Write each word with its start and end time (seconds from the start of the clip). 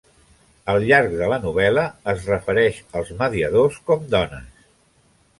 Al 0.71 0.85
llarg 0.91 1.11
de 1.17 1.25
la 1.33 1.37
novel·la, 1.43 1.83
es 2.13 2.25
refereix 2.29 2.79
als 3.01 3.11
mediadors 3.19 3.77
com 3.91 4.09
dones. 4.15 4.49